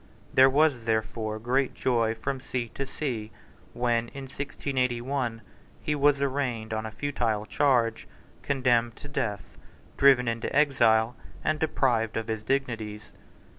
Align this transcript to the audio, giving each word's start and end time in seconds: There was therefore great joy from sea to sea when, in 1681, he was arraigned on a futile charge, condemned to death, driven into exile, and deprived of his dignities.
There 0.33 0.49
was 0.49 0.85
therefore 0.85 1.37
great 1.37 1.75
joy 1.75 2.15
from 2.15 2.39
sea 2.41 2.69
to 2.69 2.87
sea 2.87 3.29
when, 3.73 4.07
in 4.07 4.23
1681, 4.23 5.43
he 5.79 5.93
was 5.93 6.19
arraigned 6.19 6.73
on 6.73 6.87
a 6.87 6.91
futile 6.91 7.45
charge, 7.45 8.07
condemned 8.41 8.95
to 8.95 9.07
death, 9.07 9.59
driven 9.97 10.27
into 10.27 10.51
exile, 10.55 11.15
and 11.43 11.59
deprived 11.59 12.17
of 12.17 12.29
his 12.29 12.41
dignities. 12.41 13.11